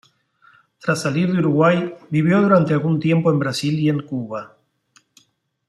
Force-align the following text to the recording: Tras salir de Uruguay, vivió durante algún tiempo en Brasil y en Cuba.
Tras 0.79 1.03
salir 1.03 1.31
de 1.31 1.37
Uruguay, 1.37 1.93
vivió 2.09 2.41
durante 2.41 2.73
algún 2.73 2.99
tiempo 2.99 3.29
en 3.29 3.37
Brasil 3.37 3.79
y 3.79 3.87
en 3.87 4.01
Cuba. 4.01 4.57